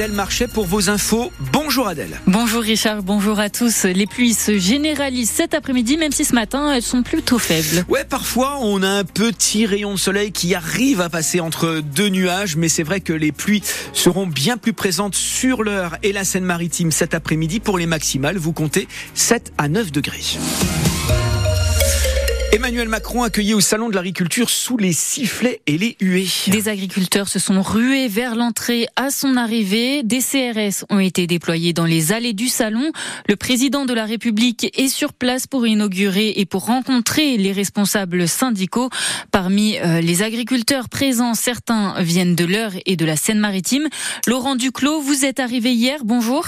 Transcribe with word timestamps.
Adèle 0.00 0.12
Marchais 0.12 0.48
pour 0.48 0.64
vos 0.64 0.88
infos. 0.88 1.30
Bonjour 1.52 1.86
Adèle. 1.86 2.18
Bonjour 2.26 2.62
Richard, 2.62 3.02
bonjour 3.02 3.38
à 3.38 3.50
tous. 3.50 3.84
Les 3.84 4.06
pluies 4.06 4.32
se 4.32 4.58
généralisent 4.58 5.28
cet 5.28 5.52
après-midi, 5.52 5.98
même 5.98 6.10
si 6.10 6.24
ce 6.24 6.34
matin 6.34 6.72
elles 6.72 6.80
sont 6.80 7.02
plutôt 7.02 7.38
faibles. 7.38 7.84
Ouais, 7.86 8.04
parfois 8.04 8.56
on 8.62 8.82
a 8.82 8.88
un 8.88 9.04
petit 9.04 9.66
rayon 9.66 9.92
de 9.92 9.98
soleil 9.98 10.32
qui 10.32 10.54
arrive 10.54 11.02
à 11.02 11.10
passer 11.10 11.40
entre 11.40 11.82
deux 11.84 12.08
nuages, 12.08 12.56
mais 12.56 12.70
c'est 12.70 12.82
vrai 12.82 13.02
que 13.02 13.12
les 13.12 13.30
pluies 13.30 13.62
seront 13.92 14.26
bien 14.26 14.56
plus 14.56 14.72
présentes 14.72 15.16
sur 15.16 15.62
l'heure 15.62 15.98
et 16.02 16.14
la 16.14 16.24
Seine-Maritime 16.24 16.92
cet 16.92 17.12
après-midi. 17.12 17.60
Pour 17.60 17.76
les 17.76 17.84
maximales, 17.84 18.38
vous 18.38 18.54
comptez 18.54 18.88
7 19.12 19.52
à 19.58 19.68
9 19.68 19.92
degrés. 19.92 20.38
Emmanuel 22.52 22.88
Macron 22.88 23.22
accueilli 23.22 23.54
au 23.54 23.60
salon 23.60 23.88
de 23.88 23.94
l'agriculture 23.94 24.50
sous 24.50 24.76
les 24.76 24.92
sifflets 24.92 25.62
et 25.68 25.78
les 25.78 25.96
huées. 26.00 26.26
Des 26.48 26.68
agriculteurs 26.68 27.28
se 27.28 27.38
sont 27.38 27.62
rués 27.62 28.08
vers 28.08 28.34
l'entrée 28.34 28.88
à 28.96 29.10
son 29.10 29.36
arrivée. 29.36 30.02
Des 30.02 30.18
CRS 30.18 30.84
ont 30.90 30.98
été 30.98 31.28
déployés 31.28 31.72
dans 31.72 31.84
les 31.84 32.12
allées 32.12 32.32
du 32.32 32.48
salon. 32.48 32.90
Le 33.28 33.36
président 33.36 33.84
de 33.84 33.94
la 33.94 34.04
République 34.04 34.76
est 34.76 34.88
sur 34.88 35.12
place 35.12 35.46
pour 35.46 35.64
inaugurer 35.64 36.32
et 36.36 36.44
pour 36.44 36.66
rencontrer 36.66 37.36
les 37.36 37.52
responsables 37.52 38.26
syndicaux. 38.26 38.90
Parmi 39.30 39.78
euh, 39.78 40.00
les 40.00 40.24
agriculteurs 40.24 40.88
présents, 40.88 41.34
certains 41.34 42.02
viennent 42.02 42.34
de 42.34 42.44
l'Eure 42.44 42.72
et 42.84 42.96
de 42.96 43.04
la 43.04 43.16
Seine-Maritime. 43.16 43.88
Laurent 44.26 44.56
Duclos, 44.56 45.00
vous 45.00 45.24
êtes 45.24 45.38
arrivé 45.38 45.72
hier. 45.72 46.00
Bonjour. 46.04 46.46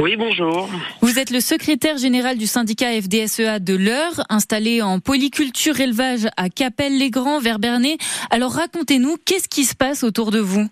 Oui, 0.00 0.16
bonjour. 0.16 0.68
Vous 1.02 1.20
êtes 1.20 1.30
le 1.30 1.38
secrétaire 1.38 1.98
général 1.98 2.36
du 2.36 2.46
syndicat 2.46 3.00
FDSEA 3.00 3.60
de 3.60 3.76
l'Eure, 3.76 4.24
installé 4.28 4.82
en 4.82 4.98
polyculture 4.98 5.78
élevage 5.78 6.26
à 6.36 6.48
Capelle-les-Grands, 6.48 7.38
vers 7.38 7.60
Bernay. 7.60 7.96
Alors 8.30 8.52
racontez-nous, 8.52 9.16
qu'est-ce 9.24 9.48
qui 9.48 9.62
se 9.62 9.76
passe 9.76 10.02
autour 10.02 10.32
de 10.32 10.40
vous? 10.40 10.68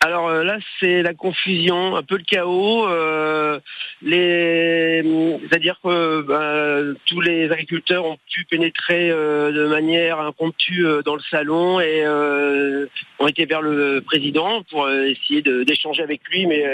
Alors 0.00 0.28
euh, 0.28 0.42
là, 0.42 0.58
c'est 0.78 1.02
la 1.02 1.14
confusion, 1.14 1.96
un 1.96 2.02
peu 2.02 2.16
le 2.16 2.24
chaos. 2.24 2.88
Euh, 2.88 3.60
c'est-à-dire 4.02 5.78
que 5.82 6.22
bah, 6.22 6.98
tous 7.06 7.20
les 7.20 7.50
agriculteurs 7.50 8.04
ont 8.04 8.18
pu 8.32 8.44
pénétrer 8.44 9.10
euh, 9.10 9.52
de 9.52 9.66
manière 9.68 10.20
impromptue 10.20 10.84
dans 11.04 11.14
le 11.14 11.22
salon 11.30 11.80
et 11.80 12.04
ont 13.20 13.26
été 13.28 13.46
vers 13.46 13.62
le 13.62 14.00
président 14.00 14.62
pour 14.64 14.90
essayer 14.90 15.42
d'échanger 15.42 16.02
avec 16.02 16.20
lui, 16.28 16.46
mais 16.46 16.64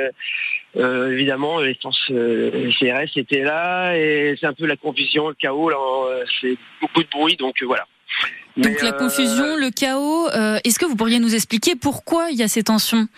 évidemment, 0.74 1.60
les 1.60 1.74
CRS 1.74 3.16
étaient 3.16 3.42
là 3.42 3.96
et 3.96 4.36
c'est 4.40 4.46
un 4.46 4.54
peu 4.54 4.66
la 4.66 4.76
confusion, 4.76 5.28
le 5.28 5.34
chaos. 5.34 5.70
Là, 5.70 5.76
c'est 6.40 6.56
beaucoup 6.80 7.02
de 7.02 7.08
bruit, 7.08 7.36
donc 7.36 7.62
voilà. 7.62 7.86
Donc 8.56 8.82
la 8.82 8.92
confusion, 8.92 9.44
euh, 9.44 9.56
le 9.56 9.70
chaos, 9.70 10.28
euh, 10.28 10.58
est-ce 10.64 10.78
que 10.78 10.84
vous 10.84 10.96
pourriez 10.96 11.18
nous 11.18 11.34
expliquer 11.34 11.74
pourquoi 11.74 12.30
il 12.30 12.36
y 12.36 12.42
a 12.42 12.48
ces 12.48 12.62
tensions? 12.62 13.08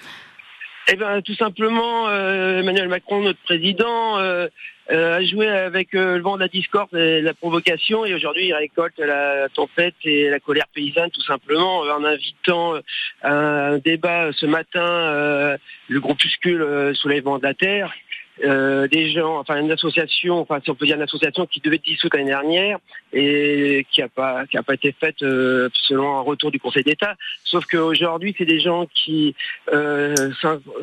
Eh 0.89 0.97
bien, 0.97 1.23
tout 1.23 1.35
simplement, 1.35 2.09
euh, 2.09 2.61
Emmanuel 2.61 2.89
Macron, 2.89 3.23
notre 3.23 3.39
président, 3.41 4.17
a 4.17 5.23
joué 5.23 5.49
avec 5.49 5.93
le 5.93 6.21
vent 6.21 6.35
de 6.35 6.41
la 6.41 6.49
discorde 6.49 6.95
et 6.95 7.23
la 7.23 7.33
provocation, 7.33 8.05
et 8.05 8.13
aujourd'hui, 8.13 8.49
il 8.49 8.55
récolte 8.55 8.99
la 8.99 9.49
tempête 9.49 9.95
et 10.05 10.29
la 10.29 10.41
colère 10.41 10.67
paysanne, 10.75 11.11
tout 11.11 11.23
simplement, 11.23 11.81
en 11.81 12.05
invitant 12.05 12.75
à 13.23 13.69
un 13.69 13.79
débat 13.79 14.31
ce 14.33 14.45
matin 14.45 15.57
le 15.89 16.01
groupuscule 16.01 16.95
Soulèvement 16.95 17.39
de 17.39 17.45
la 17.45 17.55
Terre, 17.55 17.95
euh, 18.43 18.89
des 18.89 19.11
gens, 19.11 19.39
enfin 19.39 19.61
une 19.61 19.71
association, 19.71 20.41
enfin 20.41 20.59
si 20.63 20.71
on 20.71 20.75
peut 20.75 20.87
dire 20.87 20.97
une 20.97 21.03
association 21.03 21.47
qui 21.47 21.61
devait 21.61 21.77
être 21.77 21.85
dissoute 21.85 22.15
l'année 22.15 22.31
dernière 22.31 22.79
et 23.13 23.87
qui 23.93 24.01
n'a 24.01 24.09
pas 24.09 24.45
qui 24.47 24.57
a 24.57 24.63
pas 24.63 24.75
été 24.75 24.93
faite 24.99 25.23
euh, 25.23 25.69
selon 25.87 26.17
un 26.17 26.21
retour 26.21 26.51
du 26.51 26.59
Conseil 26.59 26.83
d'État. 26.83 27.15
Sauf 27.45 27.65
qu'aujourd'hui, 27.67 28.35
c'est 28.37 28.45
des 28.45 28.59
gens 28.59 28.87
qui 28.93 29.37
euh, 29.73 30.15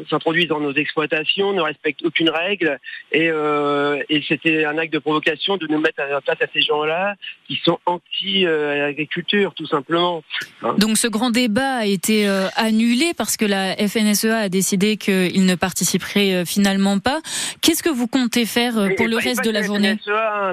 s'introduisent 0.10 0.48
dans 0.48 0.62
nos 0.62 0.74
exploitations, 0.74 1.52
ne 1.52 1.62
respectent 1.62 2.06
aucune 2.06 2.30
règle 2.30 2.80
et, 3.12 3.30
euh, 3.30 4.02
et 4.08 4.24
c'était 4.26 4.64
un 4.64 4.78
acte 4.78 4.94
de 4.94 5.00
provocation 5.00 5.58
de 5.58 5.68
nous 5.68 5.80
mettre 5.80 6.02
à 6.02 6.22
face 6.22 6.42
à 6.42 6.48
ces 6.54 6.62
gens-là 6.62 7.16
qui 7.48 7.60
sont 7.66 7.80
anti-agriculture, 7.86 9.54
tout 9.56 9.68
simplement. 9.68 10.24
Hein. 10.64 10.76
Donc 10.78 10.98
ce 10.98 11.08
grand 11.08 11.32
débat 11.32 11.80
a 11.80 11.86
été 11.86 12.28
annulé 12.56 13.12
parce 13.18 13.36
que 13.36 13.46
la 13.46 13.76
FNSEA 13.76 14.38
a 14.38 14.50
décidé 14.50 14.96
qu'il 14.96 15.46
ne 15.46 15.56
participerait 15.56 16.46
finalement 16.46 17.00
pas. 17.00 17.20
Qu'est-ce 17.62 17.84
que 17.84 17.90
vous 17.90 18.08
comptez 18.08 18.46
faire 18.46 18.78
euh, 18.78 18.90
pour 18.98 19.08
le 19.08 19.18
reste 19.18 19.44
de 19.44 19.52
la 19.52 19.62
journée 19.62 19.98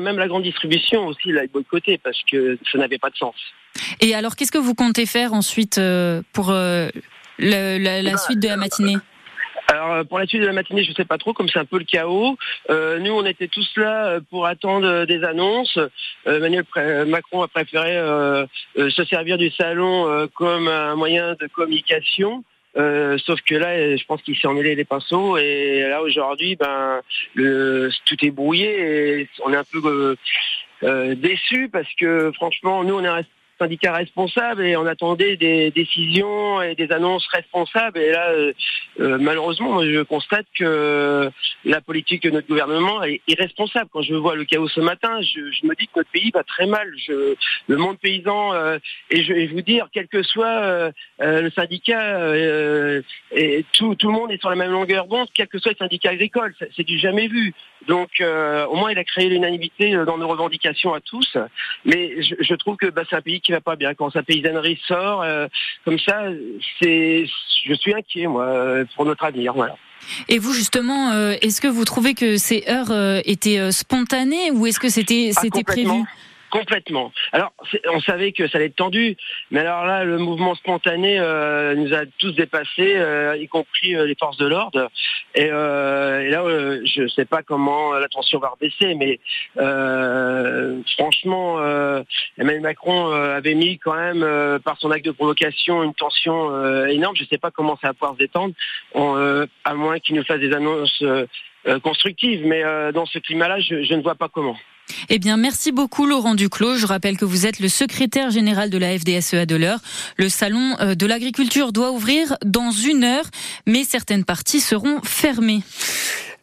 Même 0.00 0.18
la 0.18 0.28
grande 0.28 0.42
distribution 0.42 1.06
aussi 1.06 1.32
l'a 1.32 1.46
boycotté 1.46 1.98
parce 1.98 2.20
que 2.30 2.58
ça 2.70 2.78
n'avait 2.78 2.98
pas 2.98 3.10
de 3.10 3.16
sens. 3.16 3.34
Et 4.00 4.14
alors, 4.14 4.36
qu'est-ce 4.36 4.52
que 4.52 4.58
vous 4.58 4.74
comptez 4.74 5.06
faire 5.06 5.32
ensuite 5.32 5.78
euh, 5.78 6.22
pour 6.32 6.50
euh, 6.50 6.88
la, 7.38 8.02
bah, 8.02 8.16
suite 8.18 8.40
de 8.40 8.48
la 8.48 8.56
matinée 8.56 8.96
alors 9.70 10.02
pour 10.06 10.18
la 10.18 10.26
suite 10.26 10.40
de 10.40 10.46
la 10.46 10.54
matinée, 10.54 10.82
je 10.82 10.88
ne 10.88 10.94
sais 10.94 11.04
pas 11.04 11.18
trop, 11.18 11.34
comme 11.34 11.46
c'est 11.50 11.58
un 11.58 11.66
peu 11.66 11.78
le 11.78 11.84
chaos. 11.84 12.38
nous, 12.70 13.12
on 13.12 13.26
était 13.26 13.48
tous 13.48 13.70
là 13.76 14.18
pour 14.30 14.46
attendre 14.46 15.04
des 15.04 15.22
annonces. 15.24 15.78
Emmanuel 16.24 16.64
Macron 17.06 17.42
a 17.42 17.48
préféré 17.48 17.96
se 18.76 19.04
servir 19.04 19.36
du 19.36 19.50
salon 19.50 20.26
comme 20.34 20.68
un 20.68 20.96
moyen 20.96 21.34
de 21.38 21.46
communication. 21.48 22.44
Euh, 22.76 23.16
sauf 23.18 23.40
que 23.42 23.54
là, 23.54 23.96
je 23.96 24.04
pense 24.04 24.22
qu'il 24.22 24.36
s'est 24.36 24.46
emmêlé 24.46 24.74
les 24.74 24.84
pinceaux 24.84 25.36
et 25.36 25.80
là 25.88 26.02
aujourd'hui, 26.02 26.54
ben, 26.56 27.00
tout 27.34 28.24
est 28.24 28.30
brouillé 28.30 29.20
et 29.20 29.28
on 29.44 29.52
est 29.52 29.56
un 29.56 29.64
peu 29.64 29.80
euh, 29.84 30.16
euh 30.82 31.14
déçu 31.14 31.68
parce 31.70 31.92
que 31.98 32.30
franchement, 32.34 32.84
nous 32.84 32.94
on 32.94 33.04
est 33.04 33.08
syndicat 33.58 33.92
responsable 33.92 34.64
et 34.64 34.76
on 34.76 34.86
attendait 34.86 35.36
des 35.36 35.70
décisions 35.70 36.62
et 36.62 36.74
des 36.74 36.90
annonces 36.92 37.26
responsables. 37.32 37.98
Et 37.98 38.12
là, 38.12 38.30
euh, 38.30 38.52
euh, 39.00 39.18
malheureusement, 39.18 39.82
je 39.82 40.02
constate 40.02 40.46
que 40.58 41.30
la 41.64 41.80
politique 41.80 42.22
de 42.22 42.30
notre 42.30 42.48
gouvernement 42.48 43.02
est 43.02 43.20
irresponsable. 43.26 43.90
Quand 43.92 44.02
je 44.02 44.14
vois 44.14 44.36
le 44.36 44.44
chaos 44.44 44.68
ce 44.68 44.80
matin, 44.80 45.20
je, 45.20 45.66
me 45.66 45.74
dis 45.74 45.86
que 45.86 45.92
notre 45.96 46.10
pays 46.10 46.30
va 46.32 46.42
très 46.42 46.66
mal. 46.66 46.88
Le 47.08 47.76
monde 47.76 47.98
paysan, 47.98 48.54
euh, 48.54 48.78
et 49.10 49.22
je 49.22 49.32
vais 49.32 49.46
vous 49.46 49.62
dire, 49.62 49.88
quel 49.92 50.08
que 50.08 50.22
soit 50.22 50.92
le 51.20 51.50
syndicat, 51.50 52.32
tout, 53.72 53.94
tout 53.94 54.08
le 54.08 54.12
monde 54.12 54.30
est 54.30 54.40
sur 54.40 54.50
la 54.50 54.56
même 54.56 54.72
longueur 54.72 55.06
d'onde, 55.06 55.28
quel 55.34 55.48
que 55.48 55.58
soit 55.58 55.72
le 55.72 55.76
syndicat 55.76 56.10
agricole. 56.10 56.54
C'est 56.76 56.84
du 56.84 56.98
jamais 56.98 57.28
vu. 57.28 57.54
Donc, 57.86 58.10
au 58.20 58.74
moins, 58.74 58.90
il 58.92 58.98
a 58.98 59.04
créé 59.04 59.28
l'unanimité 59.28 59.92
dans 60.06 60.18
nos 60.18 60.28
revendications 60.28 60.94
à 60.94 61.00
tous. 61.00 61.36
Mais 61.84 62.22
je, 62.22 62.54
trouve 62.54 62.76
que 62.76 62.86
bah, 62.86 63.02
c'est 63.08 63.16
un 63.16 63.22
pays 63.22 63.40
qui 63.48 63.52
va 63.52 63.62
pas 63.62 63.76
bien. 63.76 63.94
Quand 63.94 64.10
sa 64.10 64.22
paysannerie 64.22 64.78
sort 64.86 65.22
euh, 65.22 65.48
comme 65.86 65.98
ça, 65.98 66.24
c'est, 66.78 67.24
je 67.64 67.74
suis 67.74 67.94
inquiet 67.94 68.26
moi 68.26 68.84
pour 68.94 69.06
notre 69.06 69.24
avenir. 69.24 69.54
Voilà. 69.54 69.76
Et 70.28 70.38
vous 70.38 70.52
justement, 70.52 71.12
euh, 71.12 71.34
est-ce 71.40 71.62
que 71.62 71.66
vous 71.66 71.86
trouvez 71.86 72.12
que 72.12 72.36
ces 72.36 72.62
heures 72.68 72.90
euh, 72.90 73.22
étaient 73.24 73.72
spontanées 73.72 74.50
ou 74.50 74.66
est-ce 74.66 74.78
que 74.78 74.90
c'était 74.90 75.30
ah, 75.34 75.40
c'était 75.40 75.64
prévu? 75.64 75.88
Complètement. 76.50 77.12
Alors, 77.32 77.52
on 77.92 78.00
savait 78.00 78.32
que 78.32 78.48
ça 78.48 78.56
allait 78.56 78.66
être 78.66 78.76
tendu, 78.76 79.16
mais 79.50 79.60
alors 79.60 79.84
là, 79.84 80.04
le 80.04 80.16
mouvement 80.16 80.54
spontané 80.54 81.18
nous 81.76 81.92
a 81.92 82.06
tous 82.18 82.32
dépassés, 82.32 82.96
y 83.38 83.48
compris 83.48 83.92
les 83.92 84.16
forces 84.18 84.38
de 84.38 84.46
l'ordre. 84.46 84.90
Et, 85.34 85.48
là, 85.48 86.37
je 86.88 87.02
ne 87.02 87.08
sais 87.08 87.24
pas 87.24 87.42
comment 87.42 87.92
la 87.92 88.08
tension 88.08 88.38
va 88.38 88.48
rebaisser, 88.48 88.94
mais 88.94 89.20
franchement, 90.96 91.58
Emmanuel 92.38 92.62
Macron 92.62 93.10
avait 93.10 93.54
mis 93.54 93.78
quand 93.78 93.94
même, 93.94 94.58
par 94.60 94.78
son 94.78 94.90
acte 94.90 95.04
de 95.04 95.10
provocation, 95.12 95.82
une 95.82 95.94
tension 95.94 96.86
énorme. 96.86 97.16
Je 97.16 97.22
ne 97.22 97.28
sais 97.28 97.38
pas 97.38 97.50
comment 97.50 97.78
ça 97.80 97.88
va 97.88 97.94
pouvoir 97.94 98.14
se 98.14 98.18
détendre, 98.18 98.54
à 98.94 99.74
moins 99.74 99.98
qu'il 99.98 100.16
nous 100.16 100.24
fasse 100.24 100.40
des 100.40 100.52
annonces 100.52 101.02
constructives. 101.82 102.46
Mais 102.46 102.62
dans 102.92 103.06
ce 103.06 103.18
climat-là, 103.18 103.60
je 103.60 103.94
ne 103.94 104.02
vois 104.02 104.14
pas 104.14 104.28
comment. 104.28 104.56
Eh 105.08 105.18
bien, 105.18 105.36
merci 105.36 105.72
beaucoup 105.72 106.06
Laurent 106.06 106.34
Duclos. 106.34 106.76
Je 106.76 106.86
rappelle 106.86 107.16
que 107.16 107.24
vous 107.24 107.46
êtes 107.46 107.60
le 107.60 107.68
secrétaire 107.68 108.30
général 108.30 108.70
de 108.70 108.78
la 108.78 108.98
FDSEA 108.98 109.46
de 109.46 109.56
l'heure. 109.56 109.80
Le 110.16 110.28
salon 110.28 110.76
euh, 110.80 110.94
de 110.94 111.06
l'agriculture 111.06 111.72
doit 111.72 111.92
ouvrir 111.92 112.36
dans 112.44 112.70
une 112.70 113.04
heure, 113.04 113.26
mais 113.66 113.84
certaines 113.84 114.24
parties 114.24 114.60
seront 114.60 115.00
fermées. 115.02 115.62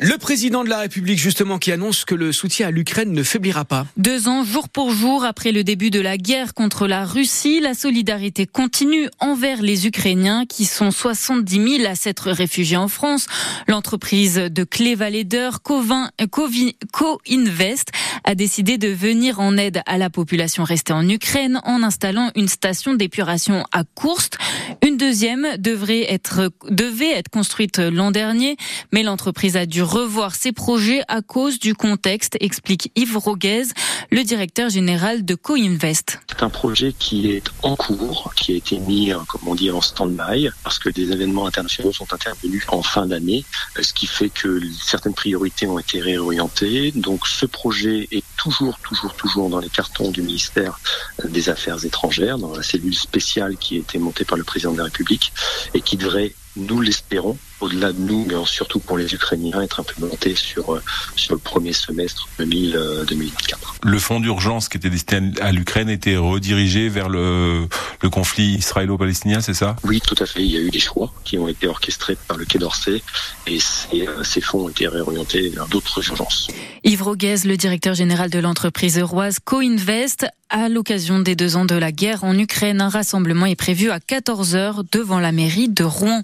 Le 0.02 0.18
président 0.18 0.66
de 0.66 0.70
la 0.70 0.80
République, 0.80 1.20
justement, 1.20 1.58
qui 1.58 1.72
annonce 1.72 2.04
que 2.04 2.16
le 2.16 2.34
soutien 2.34 2.68
à 2.68 2.72
l'Ukraine 2.72 3.14
ne 3.14 3.24
faiblira 3.24 3.64
pas. 3.64 3.88
Deux 3.96 4.28
ans, 4.28 4.44
jour 4.44 4.68
pour 4.68 4.92
jour, 4.92 5.24
après 5.24 5.54
le 5.54 5.64
début 5.64 5.90
de 5.90 6.02
la 6.02 6.18
guerre 6.18 6.54
contre 6.54 6.86
la 6.86 7.06
Russie, 7.06 7.62
la 7.62 7.74
solidarité 7.74 8.46
continue 8.46 9.08
envers 9.22 9.62
les 9.62 9.88
Ukrainiens, 9.88 10.46
qui 10.46 10.66
sont 10.66 10.92
70 10.92 11.78
000 11.78 11.90
à 11.90 11.96
s'être 11.96 12.30
réfugiés 12.30 12.76
en 12.76 12.90
France. 12.90 13.28
L'entreprise 13.70 14.36
de 14.36 14.64
Clé 14.66 14.96
Vallée 14.96 15.24
d'Heure, 15.24 15.62
Co-Invest, 15.62 17.92
a 18.26 18.36
décidé 18.36 18.78
de 18.78 18.88
venir 18.88 19.40
en 19.40 19.56
aide 19.56 19.82
à 19.86 19.98
la 19.98 20.10
population 20.10 20.64
restée 20.64 20.94
en 20.94 21.08
Ukraine 21.08 21.62
en 21.64 21.84
installant 21.84 22.32
une 22.36 22.48
station 22.48 22.96
d'épuration 22.96 23.66
à 23.72 23.84
Kourst. 23.84 24.38
Une 24.86 24.98
deuxième 24.98 25.48
devrait 25.58 26.12
être, 26.12 26.52
devait 26.70 27.12
être 27.12 27.30
construite 27.30 27.78
l'an 27.78 28.12
dernier, 28.12 28.58
mais 28.92 29.04
l'entreprise 29.04 29.56
a 29.56 29.66
dû 29.66 29.84
revoir 29.84 30.36
ses 30.36 30.52
projets 30.52 31.02
à 31.08 31.22
cause 31.22 31.60
du 31.60 31.76
contexte, 31.76 32.36
explique 32.40 32.92
Yves 32.96 33.18
Roguez, 33.18 33.66
le 34.12 34.24
directeur 34.24 34.70
général 34.70 35.24
de 35.24 35.36
Co-Invest. 35.36 36.20
C'est 36.28 36.44
un 36.44 36.50
projet 36.50 36.94
qui 36.98 37.32
est 37.32 37.46
en 37.62 37.76
cours, 37.76 38.34
qui 38.36 38.54
a 38.54 38.56
été 38.56 38.80
mis, 38.80 39.12
comme 39.28 39.48
on 39.48 39.56
dit, 39.56 39.70
en 39.72 39.82
stand-by, 39.82 40.50
parce 40.64 40.80
que 40.80 40.90
des 40.90 41.12
événements 41.12 41.46
internationaux 41.46 41.94
sont 41.94 42.12
intervenus 42.14 42.64
en 42.70 42.82
fin 42.82 43.06
d'année, 43.06 43.46
ce 43.80 43.94
qui 43.94 44.08
fait 44.08 44.30
que 44.30 44.62
certaines 44.82 45.14
priorités 45.14 45.68
ont 45.68 45.80
été 45.80 46.02
réorientées. 46.02 46.92
Donc 46.96 47.28
ce 47.28 47.46
projet 47.46 48.08
est 48.18 48.26
toujours, 48.38 48.80
toujours, 48.80 49.14
toujours 49.16 49.50
dans 49.50 49.60
les 49.60 49.70
cartons 49.70 50.12
du 50.12 50.22
ministère 50.22 50.80
des 51.24 51.50
Affaires 51.50 51.84
étrangères, 51.86 52.38
dans 52.38 52.56
la 52.56 52.64
cellule 52.64 52.96
spéciale 52.96 53.58
qui 53.58 53.78
a 53.78 53.80
été 53.80 54.00
montée 54.00 54.26
par 54.26 54.38
le 54.38 54.44
président 54.44 54.74
de 54.74 54.78
la 54.78 54.86
République 54.86 55.34
et 55.74 55.82
qui 55.82 55.98
devrait, 55.98 56.36
nous 56.58 56.82
l'espérons, 56.82 57.38
au-delà 57.60 57.92
de 57.92 58.00
nous, 58.00 58.26
mais 58.26 58.36
surtout 58.46 58.80
pour 58.80 58.98
les 58.98 59.14
Ukrainiens, 59.14 59.62
être 59.62 59.80
implémenté 59.80 60.36
sur, 60.36 60.76
euh, 60.76 60.82
sur 61.16 61.34
le 61.34 61.40
premier 61.40 61.74
semestre 61.74 62.28
2024. 62.40 63.76
Le 63.84 64.00
fonds 64.00 64.20
d'urgence 64.20 64.70
qui 64.70 64.78
était 64.78 64.90
destiné 64.90 65.32
à 65.42 65.52
l'Ukraine 65.52 65.90
était 65.90 66.18
redirigé 66.18 66.90
vers 66.90 67.10
le, 67.10 67.68
le 68.02 68.10
conflit 68.10 68.56
israélo-palestinien, 68.56 69.42
c'est 69.42 69.54
ça? 69.54 69.76
Oui, 69.84 70.02
tout 70.02 70.16
à 70.20 70.26
fait. 70.26 70.42
Il 70.42 70.52
y 70.52 70.58
a 70.58 70.62
eu 70.62 70.70
des 70.70 70.80
choix 70.80 71.14
qui 71.24 71.38
ont 71.38 71.48
été 71.48 71.68
orchestrés 71.68 72.18
par 72.28 72.38
le 72.38 72.46
Quai 72.46 72.60
d'Orsay 72.60 73.02
et 73.48 73.60
ces, 73.60 74.08
euh, 74.08 74.24
ces 74.24 74.42
fonds 74.42 74.66
ont 74.66 74.70
été 74.70 74.88
réorientés 74.88 75.50
vers 75.50 75.68
d'autres 75.68 76.08
urgences. 76.08 76.48
Yves 76.84 77.04
Roguez, 77.04 77.38
le 77.46 77.58
directeur 77.58 77.94
général 77.94 78.30
de 78.30 78.40
l'entreprise 78.40 78.98
euroise 78.98 79.40
Co-Invest, 79.44 80.26
à 80.56 80.70
l'occasion 80.70 81.20
des 81.20 81.36
deux 81.36 81.58
ans 81.58 81.66
de 81.66 81.76
la 81.76 81.92
guerre 81.92 82.24
en 82.24 82.38
Ukraine, 82.38 82.80
un 82.80 82.88
rassemblement 82.88 83.46
est 83.46 83.58
prévu 83.58 83.92
à 83.92 84.00
14h 84.00 84.84
devant 84.90 85.20
la 85.20 85.34
mairie 85.34 85.68
de 85.68 85.84
Rouen. 85.84 86.22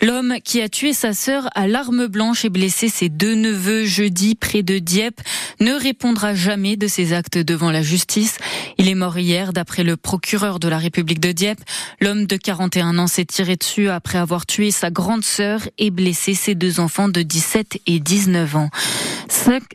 L'homme 0.00 0.36
qui 0.44 0.62
a 0.62 0.68
tué 0.68 0.92
sa 0.92 1.12
sœur 1.12 1.48
à 1.56 1.66
l'arme 1.66 2.06
blanche 2.06 2.44
et 2.44 2.50
blessé 2.50 2.88
ses 2.88 3.08
deux 3.08 3.34
neveux 3.34 3.84
jeudi 3.84 4.36
près 4.36 4.62
de 4.62 4.78
Dieppe 4.78 5.20
ne 5.58 5.72
répondra 5.72 6.36
jamais 6.36 6.76
de 6.76 6.86
ses 6.86 7.12
actes 7.12 7.36
devant 7.36 7.72
la 7.72 7.82
justice. 7.82 8.36
Il 8.78 8.88
est 8.88 8.94
mort 8.94 9.18
hier 9.18 9.52
d'après 9.52 9.82
le 9.82 9.96
procureur 9.96 10.60
de 10.60 10.68
la 10.68 10.78
République 10.78 11.20
de 11.20 11.32
Dieppe. 11.32 11.60
L'homme 12.00 12.26
de 12.26 12.36
41 12.36 12.96
ans 12.98 13.08
s'est 13.08 13.24
tiré 13.24 13.56
dessus 13.56 13.88
après 13.88 14.18
avoir 14.18 14.46
tué 14.46 14.70
sa 14.70 14.90
grande 14.90 15.24
sœur 15.24 15.62
et 15.78 15.90
blessé 15.90 16.34
ses 16.34 16.54
deux 16.54 16.78
enfants 16.78 17.08
de 17.08 17.22
17 17.22 17.80
et 17.86 17.98
19 17.98 18.54
ans. 18.54 18.70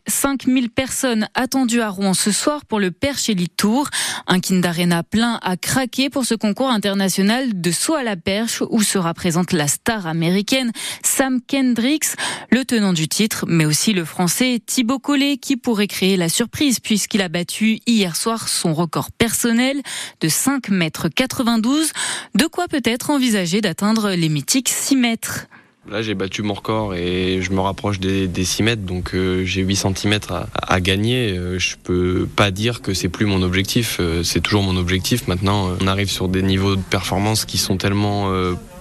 5000 0.07 0.71
personnes 0.71 1.27
attendues 1.35 1.81
à 1.81 1.89
Rouen 1.89 2.15
ce 2.15 2.31
soir 2.31 2.65
pour 2.65 2.79
le 2.79 2.89
Perchéli 2.89 3.49
Tour. 3.49 3.87
Un 4.25 4.39
Kindarena 4.39 5.03
plein 5.03 5.39
à 5.43 5.57
craquer 5.57 6.09
pour 6.09 6.25
ce 6.25 6.33
concours 6.33 6.71
international 6.71 7.61
de 7.61 7.71
saut 7.71 7.93
à 7.93 8.01
la 8.01 8.15
perche 8.15 8.63
où 8.71 8.81
sera 8.81 9.13
présente 9.13 9.51
la 9.51 9.67
star 9.67 10.07
américaine 10.07 10.71
Sam 11.03 11.39
Kendricks, 11.45 12.15
le 12.49 12.65
tenant 12.65 12.93
du 12.93 13.07
titre, 13.07 13.45
mais 13.47 13.65
aussi 13.65 13.93
le 13.93 14.05
français 14.05 14.59
Thibaut 14.65 14.97
Collet 14.97 15.37
qui 15.37 15.55
pourrait 15.55 15.87
créer 15.87 16.17
la 16.17 16.29
surprise 16.29 16.79
puisqu'il 16.79 17.21
a 17.21 17.29
battu 17.29 17.79
hier 17.85 18.15
soir 18.15 18.47
son 18.47 18.73
record 18.73 19.11
personnel 19.11 19.81
de 20.19 20.29
5 20.29 20.69
mètres 20.69 21.09
92. 21.09 21.91
De 22.33 22.47
quoi 22.47 22.67
peut-être 22.67 23.11
envisager 23.11 23.61
d'atteindre 23.61 24.11
les 24.11 24.29
mythiques 24.29 24.69
6 24.69 24.95
mètres? 24.95 25.47
Là, 25.91 26.03
j'ai 26.03 26.13
battu 26.13 26.43
mon 26.43 26.53
record 26.53 26.93
et 26.93 27.41
je 27.41 27.51
me 27.51 27.61
rapproche 27.61 27.99
des, 27.99 28.27
des 28.27 28.45
6 28.45 28.61
mètres, 28.63 28.81
donc 28.83 29.15
euh, 29.15 29.43
j'ai 29.43 29.61
8 29.61 29.75
cm 29.75 30.19
à, 30.53 30.79
gagner. 30.81 31.31
Euh, 31.31 31.57
je 31.57 31.77
peux 31.81 32.27
pas 32.35 32.51
dire 32.51 32.81
que 32.81 32.93
c'est 32.93 33.09
plus 33.09 33.25
mon 33.25 33.41
objectif, 33.41 33.97
euh, 33.99 34.21
c'est 34.21 34.39
toujours 34.39 34.61
mon 34.61 34.77
objectif. 34.77 35.27
Maintenant, 35.27 35.75
on 35.81 35.87
arrive 35.87 36.11
sur 36.11 36.27
des 36.27 36.43
niveaux 36.43 36.75
de 36.75 36.81
performance 36.81 37.45
qui 37.45 37.57
sont 37.57 37.77
tellement 37.77 38.29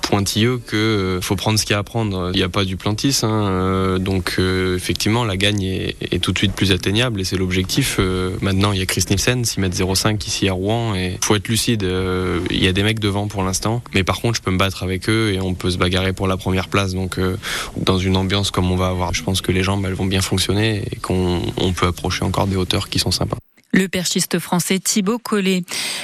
pointilleux 0.08 0.58
que 0.58 0.76
euh, 0.76 1.20
faut 1.20 1.36
prendre 1.36 1.58
ce 1.58 1.66
qu'il 1.66 1.74
y 1.74 1.76
a 1.76 1.78
à 1.78 1.82
prendre. 1.82 2.30
Il 2.32 2.36
n'y 2.38 2.42
a 2.42 2.48
pas 2.48 2.64
du 2.64 2.76
plantis, 2.76 3.20
hein, 3.22 3.28
euh, 3.28 3.98
donc 3.98 4.36
euh, 4.38 4.74
effectivement 4.74 5.22
la 5.22 5.36
gagne 5.36 5.62
est, 5.62 5.96
est, 6.00 6.18
tout 6.18 6.32
de 6.32 6.38
suite 6.38 6.52
plus 6.54 6.72
atteignable 6.72 7.20
et 7.20 7.24
c'est 7.24 7.36
l'objectif. 7.36 8.00
maintenant 8.40 8.72
il 8.72 8.78
y 8.78 8.82
a 8.82 8.86
Chris 8.86 9.04
Nielsen, 9.10 9.44
6 9.44 9.60
m 9.60 9.70
05 9.94 10.26
ici 10.26 10.48
à 10.48 10.52
Rouen 10.52 10.94
et 10.94 11.18
faut 11.22 11.34
être 11.34 11.48
lucide. 11.48 11.86
Il 12.50 12.62
y 12.62 12.68
a 12.68 12.72
des 12.72 12.82
mecs 12.82 13.00
devant 13.00 13.28
pour 13.28 13.42
l'instant, 13.42 13.82
mais 13.94 14.02
par 14.02 14.20
contre 14.20 14.36
je 14.36 14.42
peux 14.42 14.50
me 14.50 14.58
battre 14.58 14.82
avec 14.82 15.08
eux 15.08 15.32
et 15.34 15.40
on 15.40 15.54
peut 15.54 15.70
se 15.70 15.78
bagarrer 15.78 16.12
pour 16.12 16.26
la 16.26 16.36
première 16.36 16.68
place. 16.68 16.94
Donc 16.94 17.20
dans 17.76 17.98
une 17.98 18.16
ambiance 18.16 18.50
comme 18.50 18.70
on 18.70 18.76
va 18.76 18.88
avoir, 18.88 19.12
je 19.12 19.22
pense 19.22 19.42
que 19.42 19.52
les 19.52 19.62
jambes 19.62 19.84
elles 19.86 19.94
vont 19.94 20.06
bien 20.06 20.22
fonctionner 20.22 20.82
et 20.90 20.96
qu'on 20.96 21.42
peut 21.76 21.86
approcher 21.86 22.24
encore 22.24 22.46
des 22.46 22.56
hauteurs 22.56 22.88
qui 22.88 22.98
sont 22.98 23.10
sympas 23.10 23.38
le 23.78 23.88
perchiste 23.88 24.40
français 24.40 24.80
Thibaut 24.80 25.20
Collet. 25.20 25.62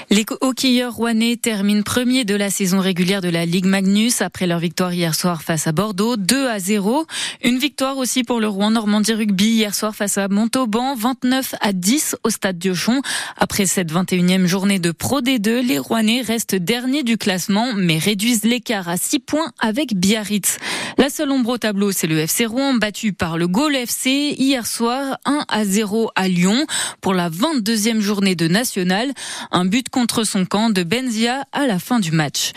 Les 0.09 0.25
hockeyeurs 0.41 0.95
rouennais 0.95 1.37
terminent 1.37 1.83
premier 1.83 2.25
de 2.25 2.37
la 2.37 2.49
saison 2.49 2.79
régulière 2.79 3.21
de 3.21 3.29
la 3.29 3.47
Ligue 3.47 3.65
Magnus 3.65 4.23
après 4.23 4.47
leur 4.47 4.61
victoire 4.61 4.93
hier 4.93 5.13
soir 5.13 5.43
face 5.43 5.67
à 5.67 5.73
Bordeaux, 5.73 6.17
2 6.17 6.47
à 6.49 6.61
0. 6.61 7.05
Une 7.43 7.59
victoire 7.59 7.97
aussi 7.99 8.23
pour 8.23 8.39
le 8.39 8.47
Rouen 8.47 8.71
Normandie 8.71 9.13
Rugby 9.13 9.47
hier 9.47 9.75
soir 9.75 9.97
face 9.97 10.19
à 10.19 10.29
Montauban, 10.29 10.95
29 10.95 11.57
à 11.61 11.73
10 11.73 12.17
au 12.23 12.31
stade 12.31 12.59
Diochon. 12.59 13.03
Après 13.39 13.67
cette 13.67 13.93
21e 13.93 14.47
journée 14.47 14.79
de 14.79 14.93
Pro 14.93 15.21
D2, 15.21 15.67
les 15.67 15.79
Rouennais 15.79 16.21
restent 16.21 16.55
derniers 16.55 17.03
du 17.03 17.19
classement 17.19 17.73
mais 17.75 17.99
réduisent 17.99 18.45
l'écart 18.45 18.89
à 18.89 18.97
6 18.97 19.19
points 19.19 19.51
avec 19.59 19.97
Biarritz. 19.97 20.59
La 20.97 21.11
seule 21.11 21.33
ombre 21.33 21.51
au 21.51 21.59
tableau, 21.59 21.91
c'est 21.91 22.07
le 22.07 22.21
FC 22.21 22.47
Rouen 22.47 22.75
battu 22.75 23.13
par 23.13 23.37
le 23.37 23.49
Gaulle 23.49 23.75
FC 23.75 24.37
hier 24.39 24.65
soir 24.65 25.19
1 25.25 25.45
à 25.49 25.65
0 25.65 26.13
à 26.15 26.29
Lyon 26.29 26.67
pour 27.01 27.15
la 27.15 27.29
22 27.29 27.64
Deuxième 27.65 28.03
journée 28.03 28.35
de 28.35 28.47
nationale. 28.47 29.15
Un 29.51 29.65
but 29.65 29.89
contre 29.89 30.25
son 30.25 30.45
camp 30.45 30.69
de 30.69 30.83
Benzia 30.83 31.47
à 31.51 31.67
la 31.67 31.79
fin 31.79 31.99
du 31.99 32.13
match. 32.13 32.53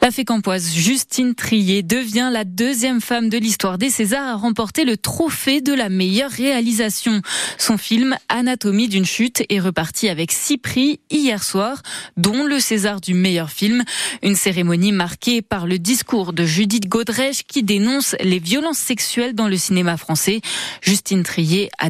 La 0.00 0.10
fécampoise 0.10 0.72
Justine 0.72 1.34
Trier 1.34 1.82
devient 1.82 2.30
la 2.32 2.44
deuxième 2.44 3.02
femme 3.02 3.28
de 3.28 3.36
l'histoire 3.36 3.76
des 3.76 3.90
Césars 3.90 4.28
à 4.28 4.36
remporter 4.36 4.86
le 4.86 4.96
trophée 4.96 5.60
de 5.60 5.74
la 5.74 5.90
meilleure 5.90 6.30
réalisation. 6.30 7.20
Son 7.58 7.76
film 7.76 8.16
Anatomie 8.30 8.88
d'une 8.88 9.04
chute 9.04 9.42
est 9.50 9.60
reparti 9.60 10.08
avec 10.08 10.32
six 10.32 10.56
prix 10.56 11.00
hier 11.10 11.42
soir, 11.42 11.82
dont 12.16 12.44
le 12.44 12.58
César 12.58 13.02
du 13.02 13.12
meilleur 13.12 13.50
film. 13.50 13.84
Une 14.22 14.36
cérémonie 14.36 14.92
marquée 14.92 15.42
par 15.42 15.66
le 15.66 15.78
discours 15.78 16.32
de 16.32 16.46
Judith 16.46 16.88
Godrèche 16.88 17.42
qui 17.42 17.62
dénonce 17.62 18.16
les 18.20 18.38
violences 18.38 18.78
sexuelles 18.78 19.34
dans 19.34 19.48
le 19.48 19.58
cinéma 19.58 19.98
français. 19.98 20.40
Justine 20.80 21.24
Trier 21.24 21.68
a 21.76 21.84